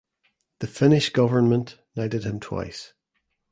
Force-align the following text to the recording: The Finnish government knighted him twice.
The 0.61 0.65
Finnish 0.65 1.11
government 1.11 1.77
knighted 1.95 2.23
him 2.23 2.39
twice. 2.39 2.93